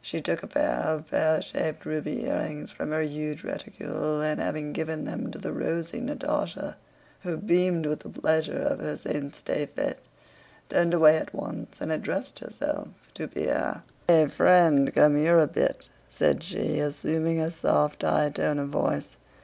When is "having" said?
4.38-4.72